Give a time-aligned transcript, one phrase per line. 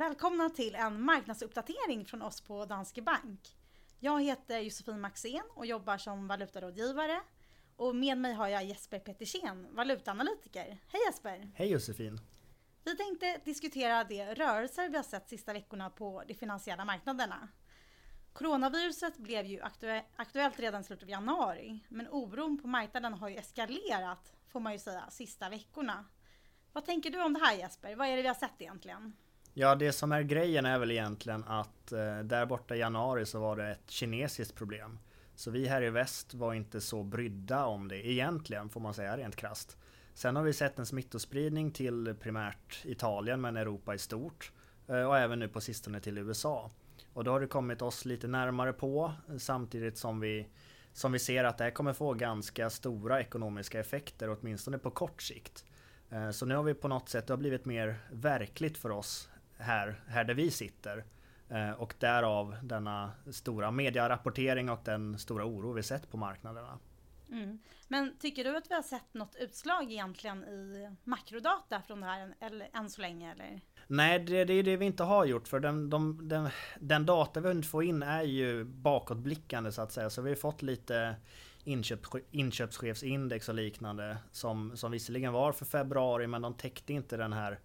[0.00, 3.56] Välkomna till en marknadsuppdatering från oss på Danske Bank.
[3.98, 7.20] Jag heter Josefin Maxén och jobbar som valutarådgivare.
[7.76, 10.78] Och med mig har jag Jesper Petersen, valutaanalytiker.
[10.88, 11.50] Hej Jesper!
[11.54, 12.20] Hej Josefin!
[12.84, 17.48] Vi tänkte diskutera de rörelser vi har sett sista veckorna på de finansiella marknaderna.
[18.32, 23.28] Coronaviruset blev ju aktu aktuellt redan i slutet av januari, men oron på marknaden har
[23.28, 26.04] ju eskalerat, får man ju säga, sista veckorna.
[26.72, 27.96] Vad tänker du om det här Jesper?
[27.96, 29.12] Vad är det vi har sett egentligen?
[29.60, 33.40] Ja, det som är grejen är väl egentligen att eh, där borta i januari så
[33.40, 34.98] var det ett kinesiskt problem.
[35.34, 39.16] Så vi här i väst var inte så brydda om det egentligen, får man säga
[39.16, 39.76] rent krast.
[40.14, 44.52] Sen har vi sett en smittospridning till primärt Italien men Europa i stort.
[44.88, 46.70] Eh, och även nu på sistone till USA.
[47.12, 50.46] Och då har det kommit oss lite närmare på samtidigt som vi,
[50.92, 55.22] som vi ser att det här kommer få ganska stora ekonomiska effekter, åtminstone på kort
[55.22, 55.64] sikt.
[56.10, 59.29] Eh, så nu har vi på något sätt, det har blivit mer verkligt för oss
[59.60, 61.04] här, här där vi sitter.
[61.48, 66.78] Eh, och därav denna stora mediarapportering och den stora oro vi sett på marknaderna.
[67.32, 67.58] Mm.
[67.88, 72.34] Men tycker du att vi har sett något utslag egentligen i makrodata från det här
[72.40, 73.32] eller, än så länge?
[73.32, 73.60] Eller?
[73.86, 76.48] Nej, det, det är det vi inte har gjort för den, de, den,
[76.80, 80.10] den data vi hunnit få in är ju bakåtblickande så att säga.
[80.10, 81.16] Så vi har fått lite
[81.64, 87.32] inköp, inköpschefsindex och liknande som, som visserligen var för februari men de täckte inte den
[87.32, 87.58] här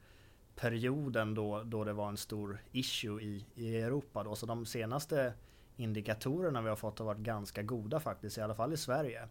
[0.56, 4.24] perioden då, då det var en stor issue i, i Europa.
[4.24, 4.36] Då.
[4.36, 5.34] Så de senaste
[5.76, 9.28] indikatorerna vi har fått har varit ganska goda faktiskt, i alla fall i Sverige.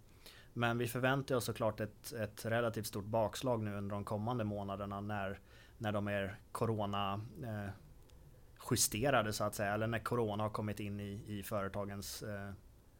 [0.52, 5.00] Men vi förväntar oss såklart ett, ett relativt stort bakslag nu under de kommande månaderna
[5.00, 5.40] när,
[5.78, 7.70] när de är corona eh,
[8.70, 12.52] justerade så att säga, eller när corona har kommit in i, i företagens eh,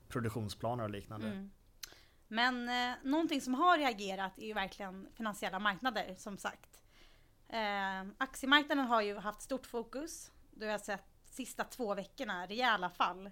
[0.08, 1.26] produktionsplaner och liknande.
[1.26, 1.50] Mm.
[2.28, 6.73] Men eh, någonting som har reagerat är ju verkligen finansiella marknader som sagt.
[7.54, 10.30] Eh, aktiemarknaden har ju haft stort fokus.
[10.50, 13.30] Du har sett sista två veckorna rejäla fall.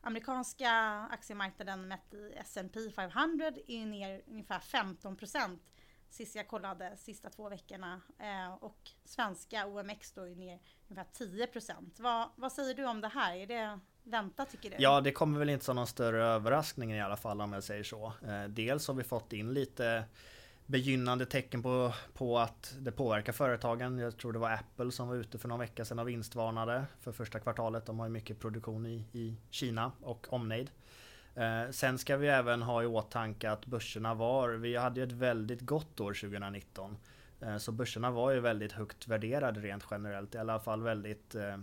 [0.00, 0.70] Amerikanska
[1.10, 5.62] aktiemarknaden mätt i S&P 500 är ner ungefär 15 procent
[6.10, 8.00] sist jag kollade sista två veckorna.
[8.18, 12.00] Eh, och svenska OMX då är ner ungefär 10 procent.
[12.00, 13.36] Vad, vad säger du om det här?
[13.36, 14.76] Är det väntat, tycker du?
[14.78, 17.84] Ja, det kommer väl inte som någon större överraskning i alla fall om jag säger
[17.84, 18.12] så.
[18.22, 20.04] Eh, dels har vi fått in lite
[20.68, 23.98] begynnande tecken på, på att det påverkar företagen.
[23.98, 27.12] Jag tror det var Apple som var ute för någon vecka sedan och vinstvarnade för
[27.12, 27.86] första kvartalet.
[27.86, 30.70] De har ju mycket produktion i, i Kina och omnejd.
[31.34, 35.12] Eh, sen ska vi även ha i åtanke att börserna var, vi hade ju ett
[35.12, 36.96] väldigt gott år 2019.
[37.40, 41.58] Eh, så börserna var ju väldigt högt värderade rent generellt, i alla fall väldigt eh,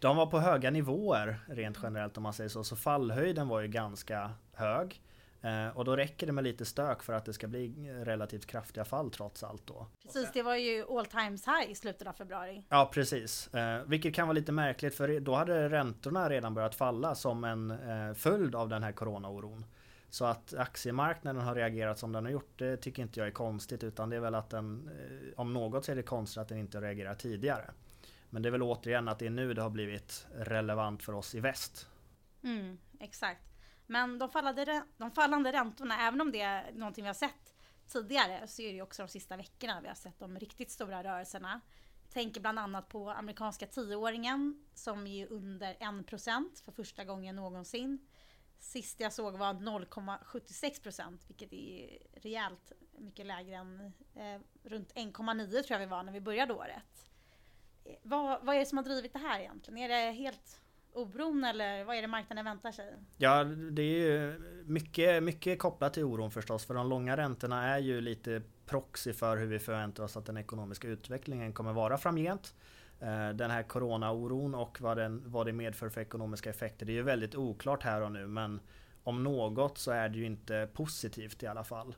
[0.00, 3.68] de var på höga nivåer rent generellt om man säger så, så fallhöjden var ju
[3.68, 5.00] ganska hög.
[5.44, 7.68] Eh, och då räcker det med lite stök för att det ska bli
[8.04, 9.86] relativt kraftiga fall trots allt då.
[10.02, 12.64] Precis, det var ju all times high i slutet av februari.
[12.68, 17.14] Ja precis, eh, vilket kan vara lite märkligt för då hade räntorna redan börjat falla
[17.14, 19.64] som en eh, följd av den här coronaoron.
[20.10, 23.84] Så att aktiemarknaden har reagerat som den har gjort, det tycker inte jag är konstigt
[23.84, 24.90] utan det är väl att den,
[25.36, 27.70] om något så är det konstigt att den inte reagerat tidigare.
[28.30, 31.34] Men det är väl återigen att det är nu det har blivit relevant för oss
[31.34, 31.88] i väst.
[32.42, 33.53] Mm, exakt.
[33.86, 37.54] Men de fallande, de fallande räntorna, även om det är någonting vi har sett
[37.86, 41.60] tidigare, så är det också de sista veckorna vi har sett de riktigt stora rörelserna.
[42.12, 48.06] Tänker bland annat på amerikanska tioåringen som är under 1% för första gången någonsin.
[48.58, 55.64] Sist jag såg var 0,76% vilket är rejält mycket lägre än eh, runt 1,9 tror
[55.68, 57.10] jag vi var när vi började året.
[57.84, 59.78] Eh, vad, vad är det som har drivit det här egentligen?
[59.78, 60.63] Är det helt
[60.94, 62.94] oron eller vad är det marknaden väntar sig?
[63.16, 66.64] Ja, det är ju mycket, mycket kopplat till oron förstås.
[66.64, 70.36] För de långa räntorna är ju lite proxy för hur vi förväntar oss att den
[70.36, 72.54] ekonomiska utvecklingen kommer vara framgent.
[73.00, 76.86] Eh, den här coronaoron och vad, den, vad det medför för ekonomiska effekter.
[76.86, 78.60] Det är ju väldigt oklart här och nu men
[79.02, 81.94] om något så är det ju inte positivt i alla fall.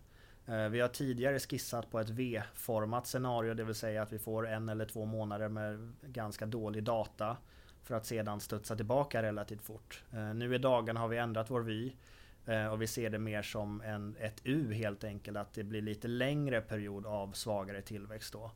[0.46, 4.48] Eh, vi har tidigare skissat på ett V-format scenario, det vill säga att vi får
[4.48, 7.36] en eller två månader med ganska dålig data
[7.86, 10.02] för att sedan studsa tillbaka relativt fort.
[10.12, 11.92] Eh, nu i dagarna har vi ändrat vår vy
[12.46, 15.82] eh, och vi ser det mer som en, ett U helt enkelt, att det blir
[15.82, 18.50] lite längre period av svagare tillväxt då.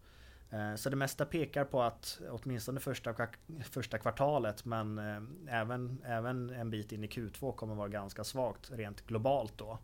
[0.51, 3.15] Eh, så det mesta pekar på att åtminstone första,
[3.63, 8.71] första kvartalet men eh, även, även en bit in i Q2 kommer vara ganska svagt
[8.71, 9.79] rent globalt då.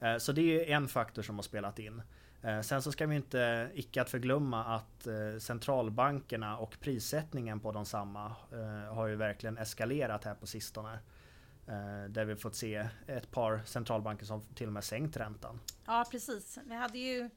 [0.00, 2.02] Eh, så det är en faktor som har spelat in.
[2.42, 7.72] Eh, sen så ska vi inte icke att förglömma att eh, centralbankerna och prissättningen på
[7.72, 10.98] de samma eh, har ju verkligen eskalerat här på sistone.
[12.08, 15.60] Där vi fått se ett par centralbanker som till och med sänkt räntan.
[15.86, 16.58] Ja precis.
[16.64, 17.30] Vi hade ju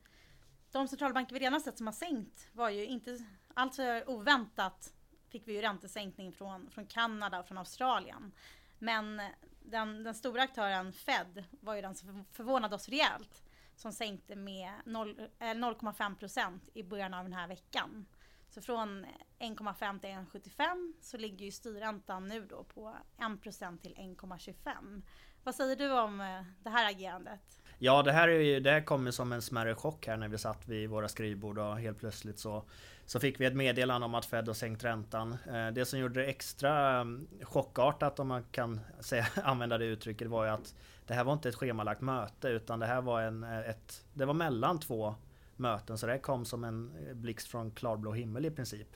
[0.72, 4.94] de centralbanker vi redan sett som har sänkt var ju inte alltför oväntat
[5.30, 8.32] fick vi ju räntesänkning från, från Kanada och från Australien.
[8.80, 9.22] Men
[9.60, 13.44] den, den stora aktören Fed var ju den som förvånade oss rejält.
[13.76, 18.06] Som sänkte med 0,5 eh, procent i början av den här veckan.
[18.50, 19.06] Så från
[19.40, 22.96] 1,5 till 1,75 så ligger ju styrräntan nu då på
[23.36, 25.02] 1 procent till 1,25.
[25.44, 27.62] Vad säger du om eh, det här agerandet?
[27.80, 30.28] Ja, det här, är ju, det här kom ju som en smärre chock här när
[30.28, 32.64] vi satt vid våra skrivbord och helt plötsligt så,
[33.06, 35.38] så fick vi ett meddelande om att Fed har sänkt räntan.
[35.48, 37.06] Eh, det som gjorde det extra
[37.42, 40.76] chockartat om man kan säga, använda det uttrycket var ju att
[41.08, 44.34] det här var inte ett schemalagt möte utan det här var en, ett, det var
[44.34, 45.16] mellan två
[45.56, 48.88] möten så det kom som en blixt från klarblå himmel i princip.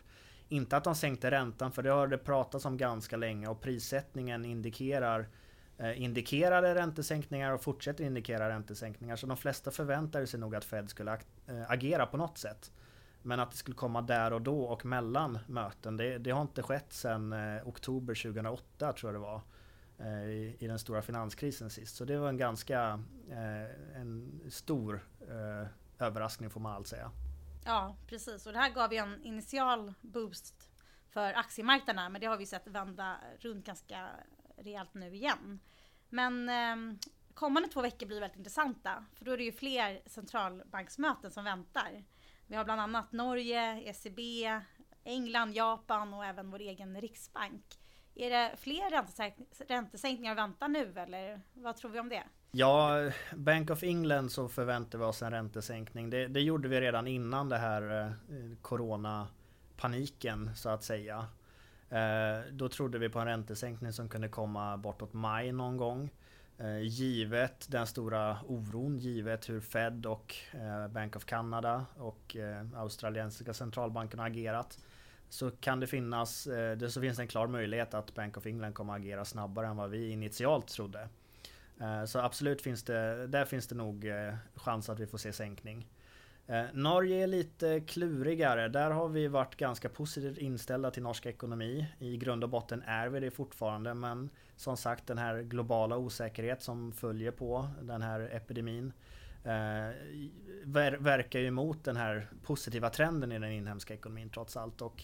[0.49, 4.45] Inte att de sänkte räntan för det har det pratats om ganska länge och prissättningen
[4.45, 5.27] indikerar
[5.79, 9.15] Eh, indikerade räntesänkningar och fortsätter indikera räntesänkningar.
[9.15, 11.13] Så de flesta förväntade sig nog att Fed skulle
[11.47, 12.71] eh, agera på något sätt.
[13.21, 16.63] Men att det skulle komma där och då och mellan möten, det, det har inte
[16.63, 19.41] skett sedan eh, oktober 2008 tror jag det var.
[19.99, 21.95] Eh, I, I, den stora finanskrisen sist.
[21.95, 25.67] Så det var en ganska eh, en stor eh,
[25.99, 27.11] överraskning får man allt säga.
[27.65, 30.69] Ja precis och det här gav ju en initial boost
[31.09, 34.09] för aktiemarknaderna men det har vi sett vända runt ganska
[34.57, 35.59] rejält nu igen.
[36.09, 36.97] Men eh,
[37.33, 39.05] kommande två veckor blir väldigt intressanta.
[39.13, 42.03] För då är det ju fler centralbanksmöten som väntar.
[42.47, 44.19] Vi har bland annat Norge, ECB,
[45.03, 47.63] England, Japan och även vår egen riksbank.
[48.19, 48.89] Är det fler
[49.67, 52.23] räntesänkningar att vänta nu eller vad tror vi om det?
[52.51, 56.09] Ja, Bank of England så förväntar vi oss en räntesänkning.
[56.09, 58.11] Det, det gjorde vi redan innan det här eh,
[58.61, 61.25] coronapaniken så att säga.
[61.89, 66.09] Eh, då trodde vi på en räntesänkning som kunde komma bortåt maj någon gång.
[66.57, 72.65] Eh, givet den stora oron, givet hur Fed och eh, Bank of Canada och eh,
[72.75, 74.77] australiensiska centralbanken har agerat.
[75.29, 78.73] Så kan det finnas, eh, det så finns en klar möjlighet att Bank of England
[78.73, 81.09] kommer att agera snabbare än vad vi initialt trodde.
[81.81, 85.33] Eh, så absolut finns det, där finns det nog eh, chans att vi får se
[85.33, 85.87] sänkning.
[86.73, 88.67] Norge är lite klurigare.
[88.67, 91.87] Där har vi varit ganska positivt inställda till norsk ekonomi.
[91.99, 96.61] I grund och botten är vi det fortfarande men som sagt den här globala osäkerhet
[96.61, 98.93] som följer på den här epidemin
[99.47, 99.93] Eh,
[100.63, 104.81] ver verkar ju emot den här positiva trenden i den inhemska ekonomin trots allt.
[104.81, 105.03] Och,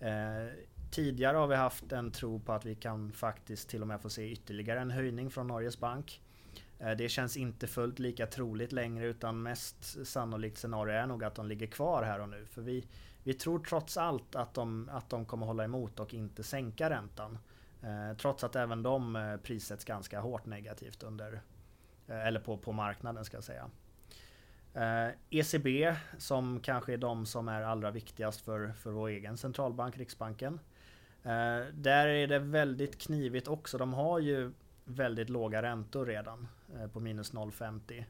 [0.00, 0.48] eh,
[0.90, 4.10] tidigare har vi haft en tro på att vi kan faktiskt till och med få
[4.10, 6.20] se ytterligare en höjning från Norges bank.
[6.78, 11.34] Eh, det känns inte fullt lika troligt längre utan mest sannolikt scenario är nog att
[11.34, 12.46] de ligger kvar här och nu.
[12.46, 12.86] För vi,
[13.22, 17.38] vi tror trots allt att de, att de kommer hålla emot och inte sänka räntan.
[17.82, 21.42] Eh, trots att även de eh, prissätts ganska hårt negativt under
[22.06, 23.70] eh, eller på, på marknaden ska jag säga.
[24.74, 29.98] Eh, ECB som kanske är de som är allra viktigast för, för vår egen centralbank,
[29.98, 30.60] Riksbanken.
[31.22, 33.78] Eh, där är det väldigt knivigt också.
[33.78, 34.52] De har ju
[34.84, 38.04] väldigt låga räntor redan eh, på minus 0,50.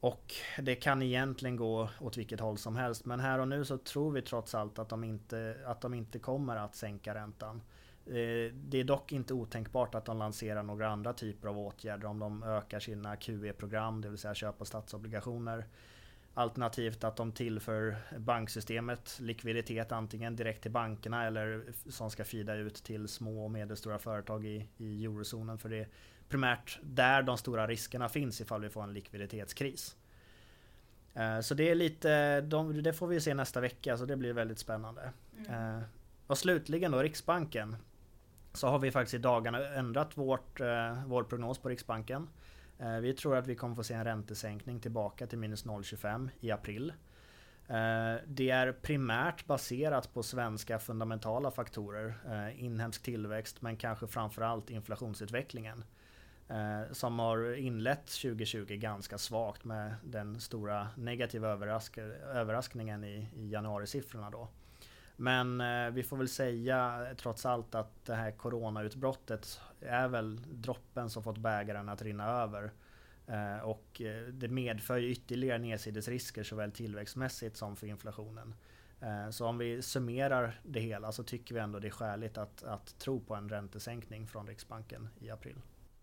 [0.00, 3.04] Och det kan egentligen gå åt vilket håll som helst.
[3.04, 6.18] Men här och nu så tror vi trots allt att de inte, att de inte
[6.18, 7.62] kommer att sänka räntan.
[8.06, 12.18] Eh, det är dock inte otänkbart att de lanserar några andra typer av åtgärder om
[12.18, 15.66] de ökar sina QE-program, det vill säga köpa statsobligationer.
[16.34, 22.74] Alternativt att de tillför banksystemet likviditet antingen direkt till bankerna eller som ska fida ut
[22.74, 25.58] till små och medelstora företag i, i eurozonen.
[25.58, 25.88] För det är
[26.28, 29.96] primärt där de stora riskerna finns ifall vi får en likviditetskris.
[31.14, 32.40] Eh, så det är lite,
[32.82, 35.12] det får vi se nästa vecka så det blir väldigt spännande.
[35.38, 35.76] Mm.
[35.76, 35.82] Eh,
[36.26, 37.76] och slutligen då Riksbanken.
[38.56, 42.28] Så har vi faktiskt i dagarna ändrat vårt, eh, vår prognos på Riksbanken.
[42.78, 46.50] Eh, vi tror att vi kommer få se en räntesänkning tillbaka till minus 0,25 i
[46.50, 46.92] april.
[47.68, 52.14] Eh, det är primärt baserat på svenska fundamentala faktorer.
[52.26, 55.84] Eh, inhemsk tillväxt men kanske framförallt inflationsutvecklingen.
[56.48, 61.98] Eh, som har inlett 2020 ganska svagt med den stora negativa överrask
[62.34, 64.48] överraskningen i, i januarisiffrorna då.
[65.16, 71.10] Men eh, vi får väl säga trots allt att det här coronautbrottet är väl droppen
[71.10, 72.72] som fått bägaren att rinna över.
[73.26, 78.54] Eh, och eh, det medför ytterligare nedsidesrisker såväl tillväxtmässigt som för inflationen.
[79.00, 82.62] Eh, så om vi summerar det hela så tycker vi ändå det är skäligt att,
[82.62, 85.56] att tro på en räntesänkning från Riksbanken i april.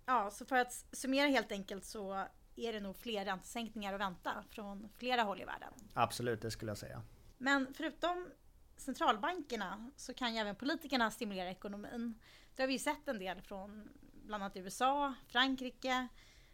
[0.06, 4.44] Ja, så för att summera helt enkelt så är det nog fler räntesänkningar att vänta
[4.50, 5.74] från flera håll i världen.
[5.94, 7.02] Absolut, det skulle jag säga.
[7.38, 8.30] Men förutom
[8.78, 12.20] centralbankerna så kan ju även politikerna stimulera ekonomin.
[12.56, 13.90] Det har vi ju sett en del från
[14.26, 16.08] bland annat USA, Frankrike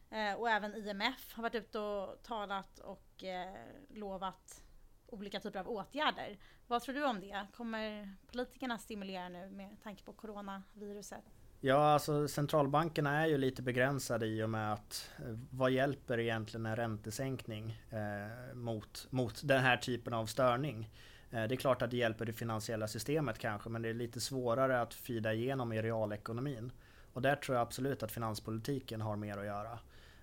[0.09, 3.55] eh, och även IMF har varit ute och talat och eh,
[3.89, 4.63] lovat
[5.07, 6.37] olika typer av åtgärder.
[6.67, 7.47] Vad tror du om det?
[7.53, 11.23] Kommer politikerna stimulera nu med tanke på coronaviruset?
[11.61, 16.65] Ja, alltså centralbankerna är ju lite begränsade i och med att eh, vad hjälper egentligen
[16.65, 20.89] en räntesänkning eh, mot, mot den här typen av störning?
[21.31, 24.21] Eh, det är klart att det hjälper det finansiella systemet kanske, men det är lite
[24.21, 26.71] svårare att fida igenom i realekonomin.
[27.13, 29.79] Och där tror jag absolut att finanspolitiken har mer att göra.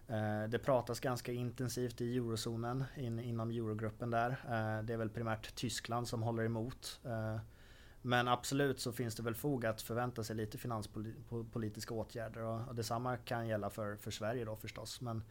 [0.08, 4.30] Eh, det pratas ganska intensivt i eurozonen in, inom eurogruppen där.
[4.30, 7.00] Eh, det är väl primärt Tyskland som håller emot.
[8.02, 13.16] Men absolut så finns det väl fog att förvänta sig lite finanspolitiska åtgärder och, detsamma
[13.16, 15.00] kan gälla för, för Sverige då förstås.
[15.00, 15.22] Men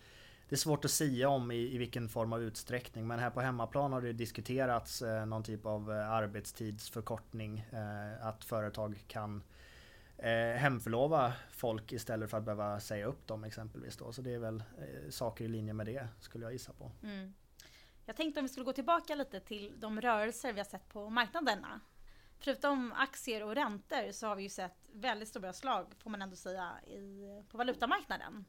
[0.49, 3.07] det är svårt att säga om i, i vilken form av utsträckning.
[3.07, 7.59] Men här på hemmaplan har det diskuterats eh, någon typ av eh, arbetstidsförkortning.
[7.59, 9.43] Eh, att företag kan
[10.17, 13.97] eh, hemförlova folk istället för att behöva säga upp dem exempelvis.
[13.97, 14.13] Då.
[14.13, 16.91] Så det är väl eh, saker i linje med det skulle jag gissa på.
[17.03, 17.33] Mm.
[18.05, 21.09] Jag tänkte om vi skulle gå tillbaka lite till de rörelser vi har sett på
[21.09, 21.79] marknaderna.
[22.39, 26.35] Förutom aktier och räntor så har vi ju sett väldigt stora slag, får man ändå
[26.35, 28.45] säga, i, på valutamarknaden.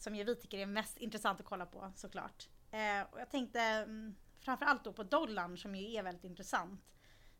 [0.00, 2.48] Som ju vi tycker är mest intressant att kolla på såklart.
[2.70, 6.80] Eh, och jag tänkte mm, framförallt då på dollarn som ju är väldigt intressant.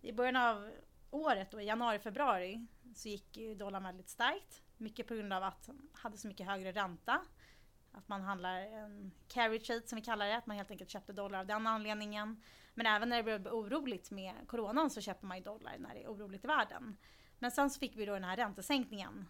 [0.01, 0.71] I början av
[1.11, 4.63] året, då, i januari-februari, så gick ju dollarn väldigt starkt.
[4.77, 7.21] Mycket på grund av att man hade så mycket högre ränta.
[7.93, 11.13] Att man handlar en carry trade som vi kallar det, att man helt enkelt köpte
[11.13, 12.43] dollar av den anledningen.
[12.75, 16.03] Men även när det blev oroligt med coronan så köper man ju dollar när det
[16.03, 16.97] är oroligt i världen.
[17.39, 19.29] Men sen så fick vi då den här räntesänkningen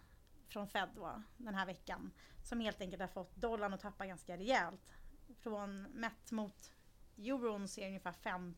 [0.51, 2.11] från Fed då, den här veckan.
[2.43, 4.93] Som helt enkelt har fått dollarn att tappa ganska rejält.
[5.39, 6.71] Från mätt mot
[7.17, 8.55] euron så är det ungefär fem,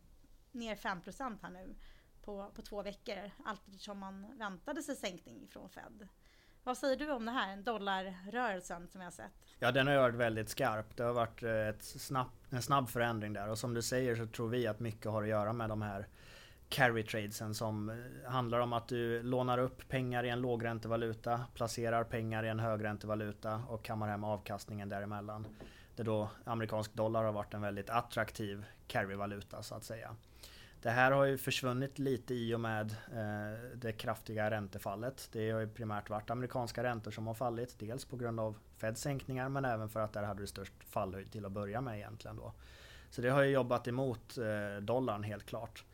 [0.51, 1.75] ner 5% här nu
[2.21, 3.31] på, på två veckor.
[3.45, 6.07] Allt eftersom man väntade sig sänkning från Fed.
[6.63, 9.31] Vad säger du om det här, dollarrörelsen som vi har sett?
[9.59, 10.97] Ja den har varit väldigt skarp.
[10.97, 14.49] Det har varit ett snabb, en snabb förändring där och som du säger så tror
[14.49, 16.07] vi att mycket har att göra med de här
[16.69, 22.03] carry tradesen som eh, handlar om att du lånar upp pengar i en lågräntevaluta, placerar
[22.03, 25.47] pengar i en högräntevaluta och kammar hem avkastningen däremellan.
[25.95, 30.15] Där då amerikansk dollar har varit en väldigt attraktiv carry-valuta så att säga.
[30.83, 35.29] Det här har ju försvunnit lite i och med eh, det kraftiga räntefallet.
[35.31, 37.79] Det har ju primärt varit amerikanska räntor som har fallit.
[37.79, 41.31] Dels på grund av Feds sänkningar men även för att där hade det störst fallhöjd
[41.31, 42.53] till att börja med egentligen då.
[43.09, 45.85] Så det har ju jobbat emot eh, dollarn helt klart.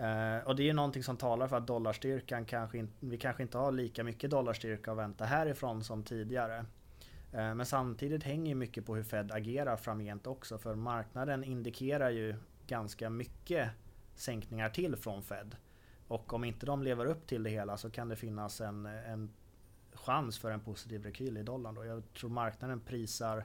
[0.00, 3.42] Uh, och det är ju någonting som talar för att dollarstyrkan kanske inte, vi kanske
[3.42, 6.58] inte har lika mycket dollarstyrka att vänta härifrån som tidigare.
[6.58, 12.34] Uh, men samtidigt hänger mycket på hur Fed agerar framgent också för marknaden indikerar ju
[12.66, 13.68] ganska mycket
[14.14, 15.56] sänkningar till från Fed.
[16.08, 19.30] Och om inte de lever upp till det hela så kan det finnas en, en
[19.92, 21.74] chans för en positiv rekyl i dollarn.
[21.74, 21.84] Då.
[21.84, 23.44] Jag tror marknaden prisar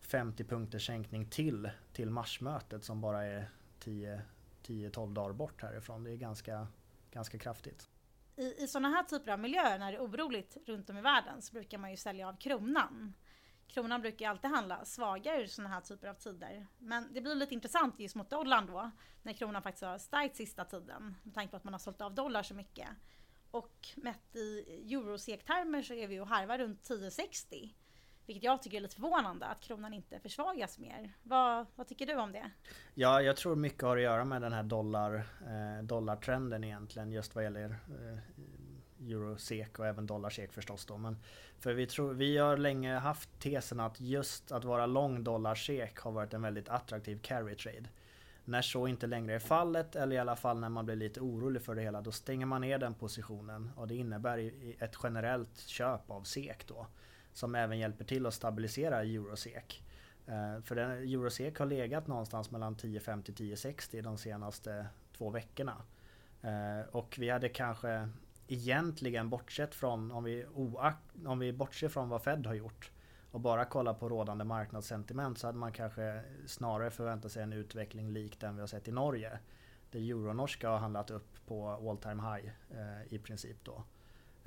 [0.00, 4.22] 50 punkters sänkning till till marsmötet som bara är 10
[4.68, 6.04] 10-12 dagar bort härifrån.
[6.04, 6.66] Det är ganska,
[7.10, 7.88] ganska kraftigt.
[8.36, 11.42] I, I sådana här typer av miljöer när det är oroligt runt om i världen
[11.42, 13.14] så brukar man ju sälja av kronan
[13.68, 16.66] kronan brukar ju alltid handla svagare i sådana här typer av tider.
[16.78, 18.90] Men det blir lite intressant just mot dollarn då,
[19.22, 22.14] när kronan faktiskt har stärkt sista tiden, med tanke på att man har sålt av
[22.14, 22.88] dollar så mycket.
[23.50, 24.60] Och mätt i
[24.94, 27.74] eurosek-termer så är vi ju harvar runt 10,60.
[28.28, 31.12] Vilket jag tycker är lite förvånande att kronan inte försvagas mer.
[31.22, 32.50] Vad, vad tycker du om det?
[32.94, 35.14] Ja, jag tror mycket har att göra med den här dollar,
[35.46, 38.18] eh, dollartrenden egentligen just vad gäller eh,
[39.10, 40.98] euro-SEK och även dollar-SEK förstås då.
[40.98, 41.18] Men
[41.58, 46.12] för vi, tror, vi har länge haft tesen att just att vara lång dollar-SEK har
[46.12, 47.88] varit en väldigt attraktiv carry trade.
[48.44, 51.62] När så inte längre är fallet, eller i alla fall när man blir lite orolig
[51.62, 53.70] för det hela, då stänger man ner den positionen.
[53.76, 56.86] Och det innebär ett generellt köp av SEK då.
[57.38, 59.82] Som även hjälper till att stabilisera Eurosek.
[60.26, 60.90] Eh, för den,
[61.58, 65.82] har legat någonstans mellan 10,50-10,60 de senaste två veckorna.
[66.42, 68.08] Eh, och vi hade kanske
[68.48, 70.46] egentligen bortsett från om vi,
[71.26, 72.90] om vi bortser från vad Fed har gjort
[73.30, 78.10] och bara kollar på rådande marknadssentiment så hade man kanske snarare förväntat sig en utveckling
[78.10, 79.38] lik den vi har sett i Norge.
[79.90, 83.84] Där euronorska har handlat upp på all time high eh, i princip då.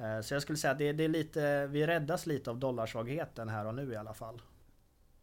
[0.02, 3.50] Eh, så jag skulle säga att det, det, är lite, vi räddas lite av dollarsvagheten
[3.50, 4.42] här och nu i alla fall.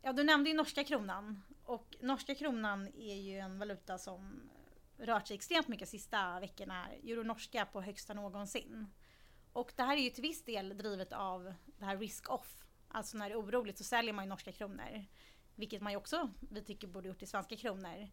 [0.02, 1.42] Ja, du nämnde ju norska kronan.
[1.64, 4.50] Och norska kronan är ju en valuta som
[4.98, 6.86] rört sig extremt mycket sista veckorna.
[7.02, 8.86] Euro-norska på högsta någonsin.
[9.52, 12.64] Och det här är ju till viss del drivet av det här risk-off.
[12.88, 15.04] Alltså när det är oroligt så säljer man ju norska kronor.
[15.54, 18.08] Vilket man ju också, vi tycker, borde gjort i svenska kronor.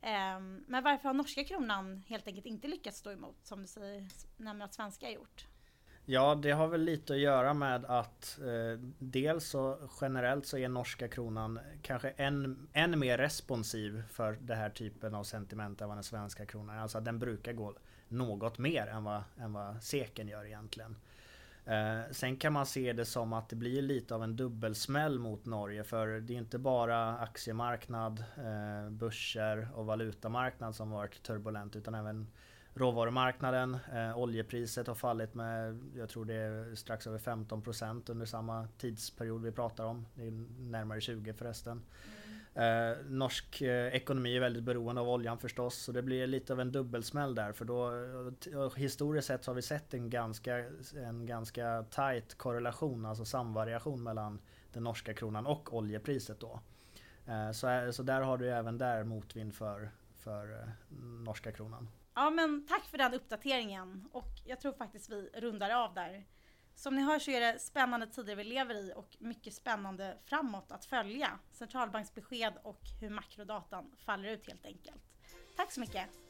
[0.00, 4.06] Ehm, men varför har norska kronan helt enkelt inte lyckats stå emot som du säger,
[4.36, 5.46] nämner att svenska har gjort?
[6.10, 10.68] Ja, det har väl lite att göra med att eh, dels så generellt så är
[10.68, 15.96] norska kronan kanske än, än mer responsiv för den här typen av sentiment än vad
[15.96, 16.80] den svenska kronan är.
[16.80, 17.74] Alltså den brukar gå
[18.08, 20.96] något mer än vad, än vad seken gör egentligen.
[21.64, 25.44] Eh, sen kan man se det som att det blir lite av en dubbelsmäll mot
[25.44, 31.94] Norge för det är inte bara aktiemarknad, eh, börser och valutamarknad som varit turbulent utan
[31.94, 32.26] även
[32.78, 33.76] råvarumarknaden.
[33.94, 39.42] Eh, oljepriset har fallit med, jag tror det är strax över 15% under samma tidsperiod
[39.42, 40.06] vi pratar om.
[40.14, 41.72] Det är närmare 20 förresten.
[41.72, 42.38] Mm.
[42.58, 46.60] Eh, norsk eh, ekonomi är väldigt beroende av oljan förstås, så det blir lite av
[46.60, 47.52] en dubbelsmäll där.
[47.52, 47.88] För då,
[48.52, 50.64] eh, historiskt sett så har vi sett en ganska,
[50.96, 54.40] en ganska tight korrelation, alltså samvariation mellan
[54.72, 56.60] den norska kronan och oljepriset då.
[57.26, 60.68] Eh, så, så där har du även där motvind för, för eh,
[61.24, 61.88] norska kronan.
[62.18, 66.26] Ja men tack för den uppdateringen och jag tror faktiskt vi rundar av där.
[66.74, 70.72] Som ni hör så är det spännande tider vi lever i och mycket spännande framåt
[70.72, 71.38] att följa.
[71.52, 75.02] Centralbanksbesked och hur makrodatan faller ut helt enkelt.
[75.56, 76.27] Tack så mycket!